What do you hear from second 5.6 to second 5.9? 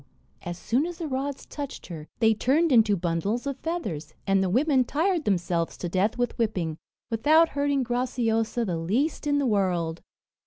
to